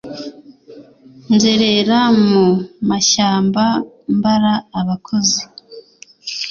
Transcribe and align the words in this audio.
nzerera 1.33 1.99
mu 2.27 2.45
mashyamba, 2.89 3.63
mbara 4.15 4.53
abakozi 4.79 5.41